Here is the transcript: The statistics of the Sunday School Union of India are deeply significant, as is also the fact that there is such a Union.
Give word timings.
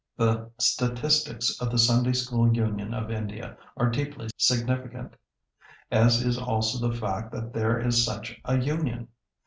The 0.17 0.49
statistics 0.57 1.61
of 1.61 1.69
the 1.69 1.77
Sunday 1.77 2.13
School 2.13 2.51
Union 2.51 2.91
of 2.91 3.11
India 3.11 3.55
are 3.77 3.87
deeply 3.91 4.29
significant, 4.35 5.15
as 5.91 6.23
is 6.23 6.39
also 6.39 6.87
the 6.89 6.97
fact 6.97 7.31
that 7.33 7.53
there 7.53 7.77
is 7.79 8.03
such 8.03 8.41
a 8.43 8.57
Union. 8.57 9.09